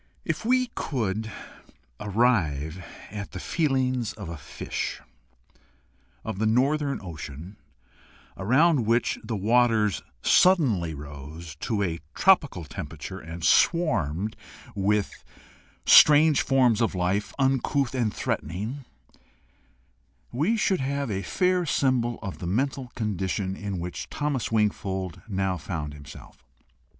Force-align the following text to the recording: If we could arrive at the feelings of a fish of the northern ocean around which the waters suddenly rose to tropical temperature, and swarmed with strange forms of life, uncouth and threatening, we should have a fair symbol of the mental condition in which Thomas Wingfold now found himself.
If 0.25 0.43
we 0.43 0.71
could 0.73 1.31
arrive 1.99 2.83
at 3.11 3.33
the 3.33 3.39
feelings 3.39 4.13
of 4.13 4.29
a 4.29 4.35
fish 4.37 4.99
of 6.25 6.39
the 6.39 6.47
northern 6.47 6.99
ocean 7.03 7.57
around 8.35 8.87
which 8.87 9.19
the 9.23 9.35
waters 9.35 10.01
suddenly 10.23 10.95
rose 10.95 11.53
to 11.57 11.99
tropical 12.15 12.63
temperature, 12.65 13.19
and 13.19 13.43
swarmed 13.43 14.35
with 14.73 15.23
strange 15.85 16.41
forms 16.41 16.81
of 16.81 16.95
life, 16.95 17.31
uncouth 17.37 17.93
and 17.93 18.11
threatening, 18.11 18.85
we 20.31 20.57
should 20.57 20.79
have 20.81 21.11
a 21.11 21.21
fair 21.21 21.63
symbol 21.63 22.17
of 22.23 22.39
the 22.39 22.47
mental 22.47 22.87
condition 22.95 23.55
in 23.55 23.77
which 23.77 24.09
Thomas 24.09 24.51
Wingfold 24.51 25.21
now 25.27 25.57
found 25.57 25.93
himself. 25.93 26.43